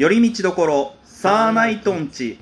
[0.00, 2.38] 寄り道どころサーナイトンチ。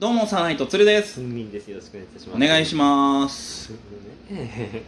[0.00, 1.12] どうもサーナイトツルです。
[1.12, 2.36] すんみんですよろしくお願いいたします。
[2.36, 3.72] お願いします。
[4.28, 4.82] ね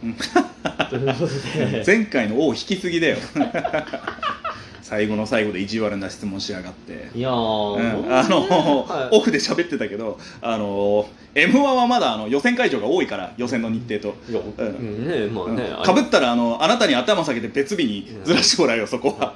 [0.89, 1.27] という こと
[1.71, 1.83] で。
[1.87, 3.19] 前回の王引きすぎだよ
[4.87, 7.09] 最後の最後で意地悪な質問しやがって。
[7.13, 9.17] いやー、うん、あの、はい。
[9.17, 14.15] オフで喋ってたけどあの m 1はまだあの予選会場が多いから予選の日程と。
[15.83, 19.33] かぶったらあのあなたに頭下げて別日にずらしてもらうよそこは、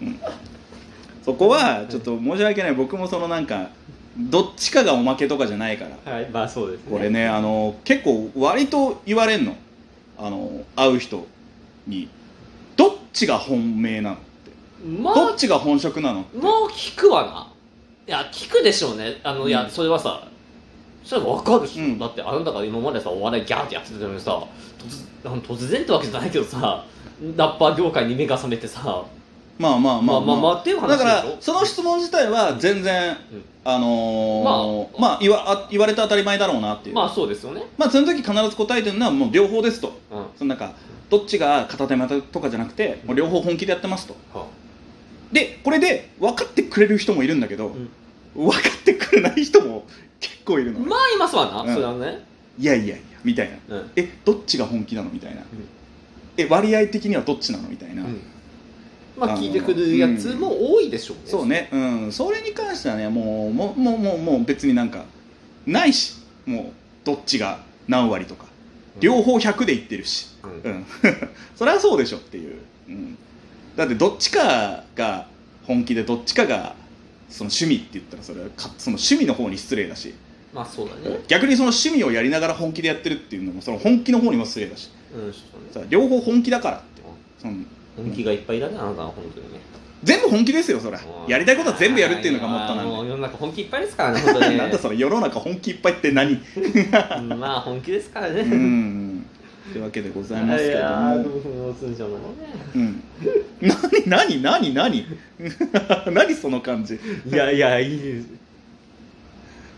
[0.00, 0.20] うん。
[1.24, 2.74] そこは ちょっと申し訳ない。
[2.74, 3.70] 僕もそのなんか
[4.16, 6.12] どっちかがおまけとかじゃないから。
[6.12, 6.92] はいまあそうですね。
[6.92, 9.56] これねあの結構割と言われんの。
[10.16, 11.26] あの会う人
[11.88, 12.08] に。
[12.76, 14.16] どっちが本命なの？
[14.84, 16.24] まあどっちが本職なの？
[16.34, 17.52] まあ聞くわな。
[18.06, 19.20] いや聞くでしょうね。
[19.22, 20.28] あの、いやうんそれはさ
[21.04, 21.80] それは分かるでし。
[21.80, 21.98] ょ、うん。
[21.98, 24.42] だってあなたが今までさお笑いギャーってやってたのにさ
[25.22, 26.84] 突あの突然ってわけじゃないけどさ
[27.36, 29.04] ラッパー業界に目が覚めてさ。
[29.58, 30.20] まあまあまあまあ。
[30.20, 31.36] まあまあっていう話だかでしょ？
[31.36, 33.44] らその質問自体は全然、うん。
[33.64, 36.94] あのーまあ言わあ言われて当たり前だろうなっていう。
[36.94, 37.64] まあそうですよね。
[37.76, 39.98] まあその時必ず答えてるのはもう両方ですと。
[40.12, 40.18] うん。
[40.18, 40.72] はそのなんか
[41.10, 44.14] どっちが片手間とかじゃなくてもう両方本気でやってますと
[45.32, 47.74] でこれで分かってくれる人もいるんだけど、
[48.34, 49.84] 分かってくれない人も
[50.20, 51.74] 結構いるの、まあいますわな、うん。
[51.74, 52.24] それはね、
[52.58, 53.76] いやいやいやみたいな。
[53.76, 53.90] うん。
[53.96, 55.10] えどっちが本気なの？
[55.10, 55.42] みたいな、
[56.36, 57.68] え割合的にはどっちなの？
[57.68, 58.20] みたいな、うん。
[59.16, 61.68] まあ聞いてくるやつも多いでしょうね、そうね。
[61.72, 62.12] うん。
[62.12, 65.04] それに関してはねもうもうもうもうもう別になんか
[65.66, 66.14] ないし。
[66.46, 66.64] もう
[67.04, 68.46] どっちが何割とか。
[69.00, 70.50] 両方100でいってるし、うん。
[70.62, 70.86] うん、
[71.54, 72.54] それはそうでしょっていう、
[72.88, 73.18] うん、
[73.78, 75.28] だってどっちかが
[75.64, 76.74] 本気でどっちかが
[77.28, 80.14] その趣味って言ったらそれはかその趣味の方に失礼だし。
[80.52, 81.20] まあそうだね。
[81.28, 84.90] 逆にその趣味をやりながら本気でやってるっていうのもその本気の方にも失礼だし。
[85.14, 85.86] うんそうだね。
[85.86, 87.02] さ両方本気だからって。
[87.40, 87.54] その
[87.96, 89.60] 本気がいっぱいだねあなたは本当にね。
[90.02, 90.98] 全部本気ですよそれ。
[91.28, 92.90] やりたいことは全部やるっていうのがモットーなんで。
[92.90, 96.32] もう世の中本気いっぱいですからね本当に なんだそれ世の中本気いっぱいって何？
[96.32, 98.40] うんまあ本気ですからね。
[98.40, 99.24] うん。
[99.70, 102.24] ってわけでございますけどいやーでももその通常のね。
[102.74, 103.02] うん
[103.60, 105.06] 何何何何
[106.12, 108.28] 何その感じいやいやいいです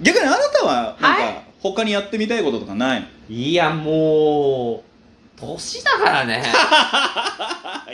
[0.00, 4.90] 逆にあなたはなんはか他にやってみたいこととかないのいやもう
[5.40, 6.42] 年だからね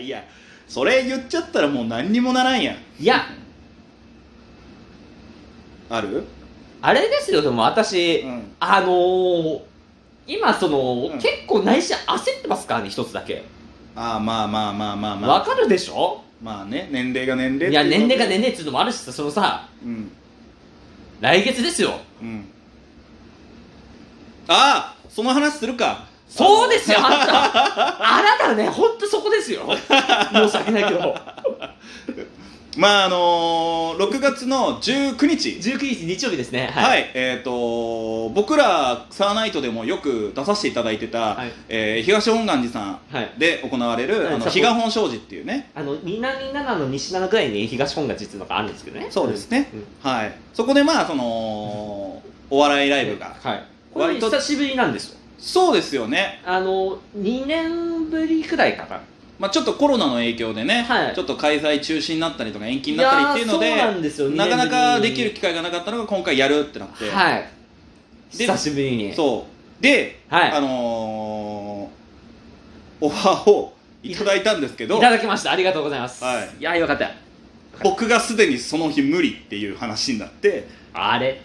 [0.01, 0.25] いや
[0.69, 3.27] それ言っちゃったらもう何にもならんやんいや
[5.89, 6.25] ある
[6.83, 9.61] あれですよでも私、うんあのー、
[10.27, 13.45] 今その、うん結構内心焦ってますからね一つだけ
[13.97, 15.31] ああまあまあまあまあまあ。
[15.39, 16.23] わかるでしょ？
[16.43, 19.67] まあね年齢が年齢いや年齢が年齢齢っていうのもあるしさそのさ。
[19.83, 20.13] うん。
[21.21, 21.95] 来月ですよ。
[22.21, 22.45] うん。
[24.49, 26.05] ああその話するか。
[26.29, 28.19] そうですよあんた。
[28.19, 29.63] あなたはねほんとそこですよ。
[30.33, 31.15] 申し訳ないけど
[32.77, 35.49] まああのー、6月の19日。
[35.51, 36.71] 19日日曜日ですね。
[36.75, 41.53] はい、えっ、と僕らサーナイトでもよく出させていただいてた、はい。
[41.69, 43.33] えー東本願寺さんはい。
[43.39, 44.41] で行われる、あのはい。
[44.43, 45.71] 札幌比嘉本庄司っていうね。
[45.75, 49.07] あの南7の西7ぐらいに東本願寺っていうのがあるんですけどね。
[49.11, 50.11] そうですね、うん。
[50.11, 50.35] はい。
[50.53, 51.25] そこでまあその
[52.51, 53.65] お笑いライブが、はい。
[53.95, 55.17] これ久しぶりなんですよ。
[55.39, 59.01] そうですよね、あの2年ぶりくらいかな
[59.39, 61.15] まあ、ちょっとコロナの影響でね、はい。
[61.15, 67.49] ちょっと開催中止になったりとか延期になったりっていうのでいやーそうなんですよなかなかできる二機会がなかったのが今回やるってなって、はい。
[68.37, 69.15] で久しぶりに。
[69.15, 69.47] そ
[69.81, 69.83] う。
[69.83, 70.53] で、はい。
[70.53, 71.97] あのー
[72.99, 75.53] オファーをいただいたんですけどいただきました。
[75.53, 76.25] ありがとうございます。
[76.25, 76.49] はい。
[76.59, 77.11] いやよかった。
[77.83, 81.43] 僕がすでにその日無理っていう話になってあれ？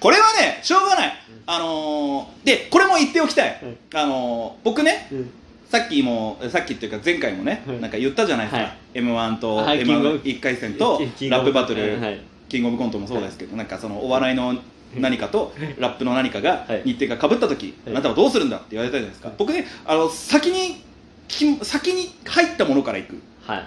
[0.00, 1.12] これはねしょうがない、
[1.46, 3.78] あのーでこれも言っておきたい、うん。
[3.94, 5.30] あのー僕ねうん
[5.68, 8.76] さっきもさっきっていうか前回もね、うんなんか言ったじゃないですか、はい。
[8.94, 10.18] m 1とはい m キングオブ。
[10.18, 10.98] 1 1回戦と
[11.28, 14.54] ラップバトル、はいキングオブコントもそうですけど、なんかそのお笑いの
[14.96, 16.82] 何かとラップの何かがはい。
[16.86, 17.94] 日程がかぶった時、はい。
[17.94, 20.82] あなたはどうするんだって言われたじゃないですか、僕ねあの先に
[21.28, 23.20] き先に入ったものからいく。
[23.42, 23.66] はい。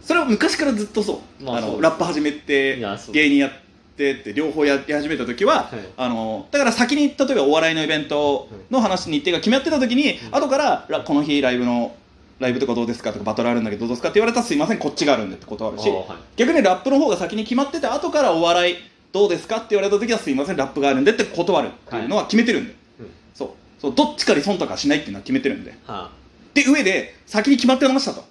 [0.00, 1.82] それは昔からずっとそう,、あのまあそうです。
[1.82, 2.76] ラップ始めて
[3.12, 3.69] 芸人やって
[4.12, 5.80] って両方やり始めた時は、はい。
[5.96, 10.34] あのだから先に例えばお笑いのイベントの話日程が決まってた時に、うん。
[10.34, 11.94] 後かららこの日ライブの
[12.38, 16.18] ライブとかどうですかとかバトルあるんだけどどうですかって言われたらすいませんこっちがあるんでって断るしあはい。
[16.36, 18.76] 逆にラップの方が先に決まってて後からお笑い
[19.12, 22.60] どうですかって言われた時はすいませんラップがあるんでって断るっていうのは決めてる。
[22.60, 23.10] んで、うん。
[23.34, 23.48] そう。
[23.80, 25.74] そうどっちかに忖度はしないっていうのは決めてるんで。
[25.86, 26.10] は
[26.54, 28.24] で上で先に決まってましたと。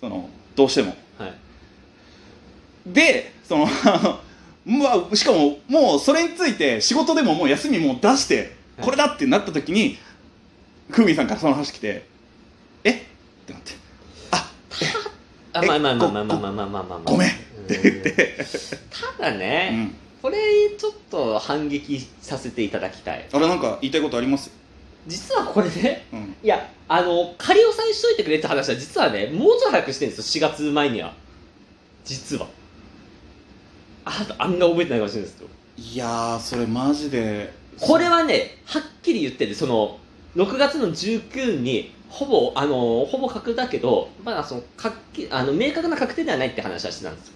[0.00, 0.96] そのどうしても。
[1.18, 1.34] あはい。
[2.86, 3.66] でその
[4.68, 8.84] まあしかももうそれについて仕事でももう休みもう出してはい。
[8.84, 9.98] これだってなった時に
[10.90, 12.06] ふみさんからその話来て
[12.84, 12.90] え？
[12.90, 12.94] っ
[13.46, 13.72] てなって。
[14.30, 14.50] あ
[15.58, 17.00] あえまあまあまあまあまあまあまあまあまあ。
[17.04, 17.32] ごめんっ
[17.66, 18.36] て言って。
[19.18, 19.94] ただうね、ん。
[20.22, 20.36] これ
[20.78, 23.26] ちょっと反撃させていただきたい。
[23.32, 24.50] あれなんか言いたいことあります？
[25.06, 26.36] 実はこれねうん。
[26.42, 30.48] いやあの仮押さえしといてくれって話は実はねもうちょっと早くしてるんですよ。
[30.48, 31.14] 4月前には。
[32.04, 32.46] 実は
[34.08, 37.52] あと案が覚えてないかもしれないですけどいやーそれマジで。
[37.80, 39.98] これはねはっきり言っててその
[40.36, 47.34] 6月の19にほぼあのほぼ確だけどまだそのかっきあの明確な確定ではないって話はしてたんですよ。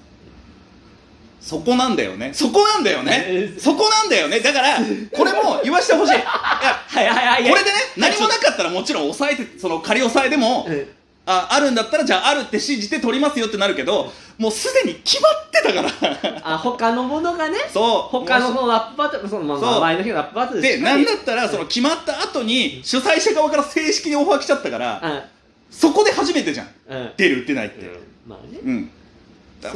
[1.41, 2.33] そこなんだよね。
[2.33, 3.25] そこなんだよね。
[3.27, 3.61] えー。
[3.61, 4.39] そこなんだよね。
[4.41, 4.79] だから
[5.13, 6.13] これも言わしてほしい。
[6.13, 10.89] いや はいはいはいこれでねはい何もなかったらもちろん抑えてその仮押さえでもうん
[11.25, 16.41] ああるんだったらじゃああるって信じて取りますよってなるけどもうすでに決まってたから。
[16.43, 17.83] あ他のものがねそう。
[18.11, 25.25] 他のそのラップバトルその前の日のラップバトルでしかりなんだったらその決まった後に主催者側から正式にオファー来ちゃったからあ
[25.71, 26.69] そこで初めてじゃん。
[26.89, 26.97] うん。
[26.97, 27.91] うん出る打ってないって。
[28.27, 28.59] まあね。
[28.65, 28.91] うん。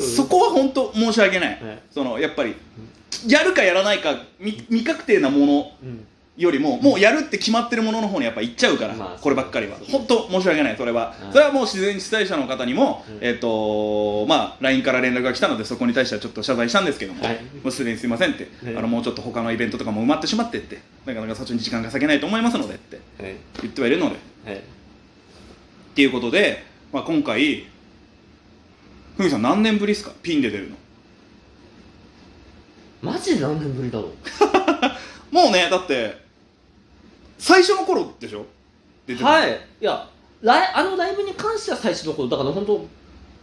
[0.01, 1.49] そこは本当申し訳ない。
[1.51, 2.57] はいそのやっぱり
[3.29, 6.07] やるかやらないか未未確定なものうん
[6.37, 9.79] よりももうやるって決まってるものの方にやっぱ行っちゃうから、まあこればっかりは。
[9.91, 13.19] 本当申し訳ないそれは、うんそれはもう自然主催者の方にも、うん。
[13.23, 17.35] えっ、とまあ LINE から連絡が来たのでそこに対してはちょっと謝罪したんですけども、はい。
[17.63, 23.37] もうすでにすいませんって、うんあのもうちょっと他のイベントとかも埋まってしまってってなかなかそっちに時間が割けないと思いますのでってはい。
[23.63, 24.17] 言ってはいるので。
[24.45, 24.57] はい。
[24.59, 24.61] っ
[25.97, 26.63] ていうことで、
[26.93, 27.67] まあ、今回
[29.17, 30.13] ふみさん何年ぶりですか？
[30.23, 30.77] ピンで出るの。
[33.01, 34.13] マジで何年ぶりだろう。
[35.35, 36.26] もうねだって
[37.39, 38.47] 最初の頃でしょ？
[39.07, 39.33] 出てたの。
[39.33, 39.51] はい。
[39.81, 40.09] いや
[40.43, 42.87] ライあのライブに関しては最初の頃だから本当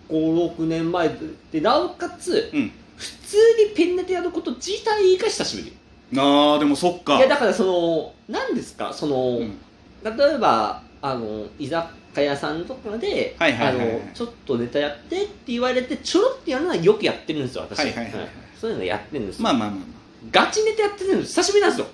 [0.09, 1.15] 56年前で
[1.51, 2.71] でなおかつうん。
[2.95, 3.37] 普通
[3.69, 5.75] にピンネタやること自体が久しぶり
[6.15, 7.17] あーでもそっか。
[7.17, 8.93] いやだからその何ですか？
[8.93, 9.57] その、うん。
[10.03, 13.95] 例えばあの居酒屋さんとかではいはいはいはい。
[14.01, 18.29] あのちょっとネタやってって言われてちょろってやるのはよくやってるんですよ私、はいはいはいはい。
[18.59, 19.85] そういうのやってるんですよ、まあまあまあまあ。
[20.31, 21.87] ガチネタやってるの久しぶりなんですよ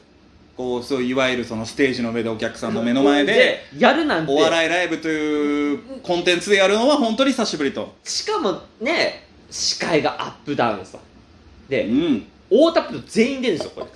[0.60, 4.34] こうそういわゆるそのステージの上でお客さんの目の前でやるなんて。
[4.34, 7.96] お笑いライブというコンテンツでやるのは本当に久しぶりと。
[8.04, 10.98] しかもね司会がアップダウンさ。
[10.98, 12.26] うでん。
[12.50, 13.88] 大田プロ全員出るんですよこ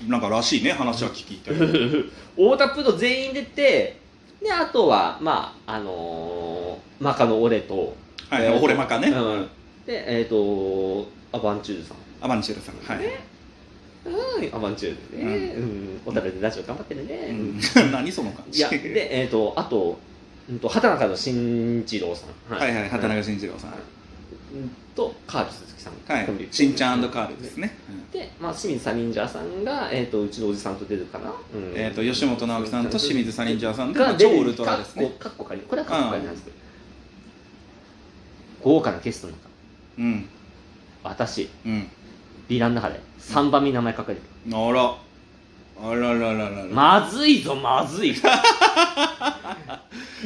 [0.00, 0.08] れ。
[0.08, 1.36] なんからしいね話は聞い。
[1.36, 1.50] て
[2.34, 3.98] 大田プロ全員出て
[4.42, 7.94] であとはまああのー、マカの俺と。
[8.30, 9.08] はいえーと俺マカね。
[9.08, 9.48] うん。
[9.84, 11.96] でえっ、とアバンチュールさん。
[12.22, 13.04] アバンチュールさんはい
[14.06, 15.54] うんアバンチュールね。
[15.56, 17.60] うん、お互いでラジオ頑張ってるね、うん。
[17.90, 18.60] 何その感じ。
[18.60, 19.98] いやでえっ、とあと
[20.48, 22.58] うんと畑中の新次郎さん。
[22.58, 22.74] はい。
[22.74, 23.70] はい畑中慎一郎さん。
[23.70, 25.92] うんとカール鈴木さん。
[26.06, 26.48] はい。
[26.50, 27.76] しんちゃんカールですね。
[28.12, 31.72] で、まあ、清水サリンジャーさんが、えー、とうちのおじさんと出るかな、うん。
[31.74, 35.12] えっと吉本直樹さんと清水サリンジャーさんでが超ウルトラですね。
[35.18, 36.56] かっこかっこれはかっこ仮なんですけど。
[38.62, 39.38] 豪華なゲストの中
[39.98, 40.28] うん。
[41.02, 41.48] 私。
[41.64, 41.88] うん
[42.48, 43.00] ヴィランの中で。
[43.20, 44.94] 3番目に名前書かれてるあら。
[45.78, 48.10] あらららららまずいぞまずい。
[48.16, 48.22] い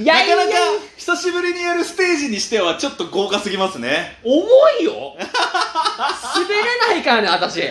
[0.04, 0.36] やいや。
[0.36, 0.58] なかなか
[0.96, 4.18] 久しぶりにやるステージにしてはちょっと豪華すぎますね。
[4.22, 4.44] 重
[4.80, 5.16] いよ。
[5.18, 7.62] 滑れないからね私。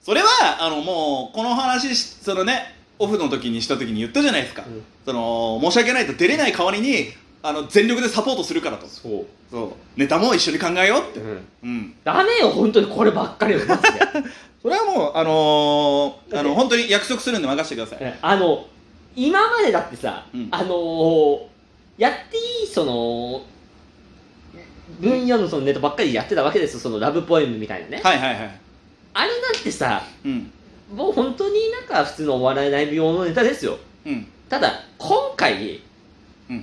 [0.00, 0.28] それは
[0.60, 4.84] あのもうこの話しそのねオフの時にした時に言ったじゃないですか、うん。
[5.04, 8.86] その申し訳ないと出れない代わりにあの全力でサポートするからと。
[8.86, 9.72] そう、そう。
[9.96, 11.20] ネタも一緒に考えようって。
[11.20, 11.94] うん、うん。
[12.04, 13.60] ダメよ本当にこればっかりは。
[13.66, 13.90] マジで。
[14.62, 18.18] それはもうあのー、あの本当に約束するんで任せてください。
[18.20, 18.66] あの
[19.16, 20.48] 今までだってさ、うん。
[20.50, 21.50] あのー
[22.00, 23.42] やっていいその
[25.00, 26.80] 分野のそのネタばっかりやってたわけですよ。
[26.80, 28.60] そのラブポエムみたいなね、はいはいはい。
[29.12, 30.50] あれなんてさうん。
[30.94, 33.78] もう本当になんか普通のお笑いライブ用のネタですよ。
[34.06, 34.26] うん。
[34.48, 35.89] ただ今回うん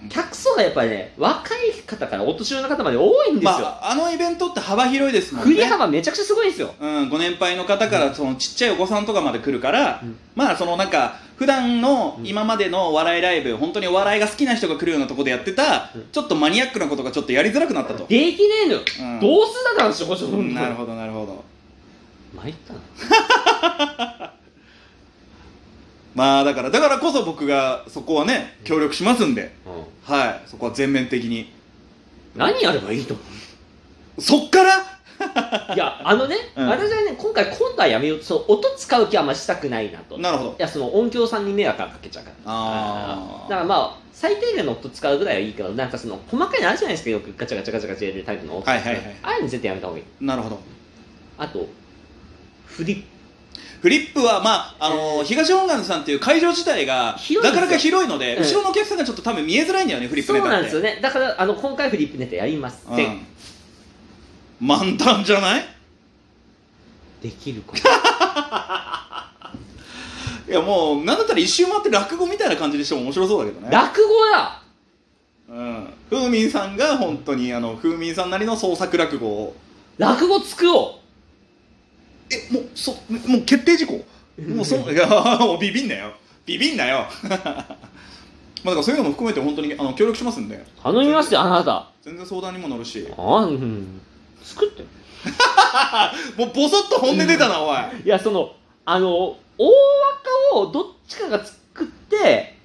[0.10, 5.53] 客層がやっぱりね若い方からお年寄りの方まで多いんですよ、まあ、あのイベントって幅広いですもんね。
[5.53, 6.74] 振り幅めちゃくちゃすごいんですよ。
[6.79, 10.17] うん、ご年配の方からそのちっちゃいお子さんとかまで来るから、うん。
[10.36, 12.27] まあそのなんか普段のうん。
[12.27, 16.08] 今までのお笑いライブ、本当にお笑いが好きな人が来るようなところでやってた、うん。
[16.12, 19.20] ちょっとマニアックなことがちょっとやりづらくなったと、できねえのよ、うん。
[19.20, 21.44] どうすんだって話ほしほんとなるほどなるほど。
[22.36, 24.34] 参ったな
[26.17, 29.53] まあだからだからこそ僕がそこはね協力しますんで、
[30.07, 30.50] うはい。
[30.50, 31.41] そこは全面的に。
[31.41, 31.47] ん
[32.36, 33.24] 何やればいいと思
[34.19, 34.77] そっから？
[34.79, 34.83] う
[35.74, 36.67] いやあのね、うん。
[36.67, 40.17] 私はね今回今度はやめようそう音使う気はあんましたくないなと。
[40.17, 40.55] いなるほど。
[40.57, 42.36] やその音響さんに迷惑がかけちゃうから。
[42.45, 43.50] あー。
[43.50, 49.15] だからまあ最低限の音使うぐらいはいいけどなんかその細かいのあるじゃないですかよくガチャガチャガチャガチャやるタイプの音、はいはいはい。
[49.21, 50.05] ああいうの絶対やめた方がいい。
[50.25, 50.59] なるほど。
[51.38, 51.67] あと
[52.65, 53.03] フリップ
[53.81, 55.24] フリップはまああのー。
[55.24, 60.55] 東本願さんっていう会場自体がなかなか広いので、うん後ろのお客さんがちょっと多分見えづらいんだよねフリップそうネタって。
[60.55, 61.00] なんですよね。
[61.01, 63.22] だからあの今回フリップネタやりません、
[64.62, 64.67] うん。
[64.67, 65.65] 漫談じゃない？
[67.22, 67.74] できるか
[70.48, 73.69] いやもうなんだったら一周回って落語みたいな感じにしても面白そうだけどね。
[73.72, 74.62] 落語だ！
[75.50, 75.93] うん。
[76.10, 79.55] ふうみんさんが本当にあのふうみんさんなりの創作落語を。
[79.98, 81.00] 落語作ろ
[82.29, 84.03] えもうそもう決定事項？
[84.55, 85.07] もうそいや
[85.39, 86.13] もうビビんなよ。
[86.46, 87.05] ビビんなよ。
[87.24, 90.55] まあだからそういうのも含めて本当にあの協力しますんで。
[90.55, 91.89] う頼みますよあなた。
[92.01, 93.07] 全然相談にも乗るし。
[93.17, 94.01] あうん
[94.43, 94.84] 作って。
[96.38, 97.77] もうボソッと本音出たな、おい。
[98.05, 98.53] いやその
[98.86, 99.67] あの大
[100.53, 102.55] 若をどっちかが作って、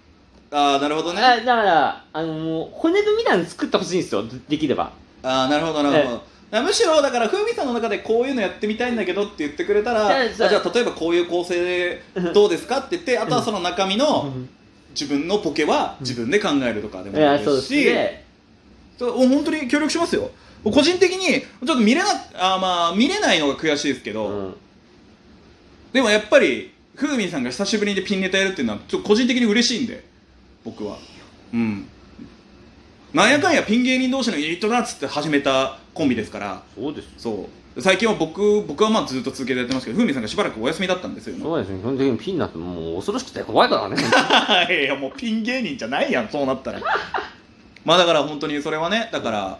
[0.50, 1.22] ああなるほどね。
[1.22, 4.92] あだからあの骨組みみたいなの作ってほしいんですよでできれば。
[5.22, 6.22] ああなるほどなるほど、
[6.60, 10.70] むしろだからふうみさんの中でこういうのやってみたいんだけどって言ってくれたらあじゃあ。
[10.74, 12.02] 例えばこういう構成で
[12.34, 14.34] どうですかって言ってあとはその中身の
[14.90, 18.24] 自分のポケは自分で考えるとかでもいいですし、ね。
[18.98, 20.30] そう本当に協力しますよ。
[20.64, 24.54] 個人的にちょっと見れなあーまあ見れないのが悔しいですけど、うん。
[25.92, 30.04] でもやっぱりふうみんさんが久しぶりにピンネタやるっていうのはちょっと個人的に嬉しいんで
[30.64, 30.98] 僕は。
[31.54, 31.88] うん。
[33.14, 36.62] なんやかんやピン芸人同士のユニットだっつって始めたコンビですから。
[36.74, 37.80] そうですそう。
[37.80, 43.96] 最近は僕僕はまあずっと続けてやってますけどふうみんさんがしばらくお休みだったんですよそうですね基本的にピンになってもう恐ろしくて怖いからね。
[44.84, 46.80] いやもうピン芸人じゃないやんそうなったら。
[47.84, 49.58] まあだから本当にそれはねだから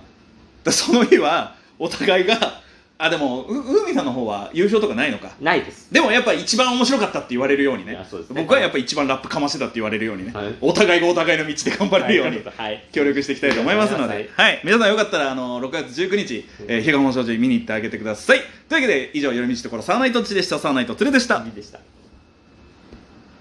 [0.63, 2.62] だその日はお互いが
[3.05, 5.33] あでもうふうみさんの方は優勝とかないのか。
[5.41, 5.93] ないです。
[5.93, 7.95] でもやっぱ一番面白かったって言われるようにね。
[7.95, 8.07] ね。
[8.31, 10.55] 僕はやっぱ一番ラップかましてたって言われるようにね、はい。
[10.61, 12.89] お互いがお互いの道で頑張れるようにはい。
[12.93, 14.61] 協力していきたいと思いますので、ははい。
[14.63, 18.39] 皆さんよかったらあの6月19日、えー、日が本障子見に行ってあげてください。
[18.69, 20.59] というわけで以上夜道ところサーナイトッチでした。
[20.59, 21.45] サーナイトツルでした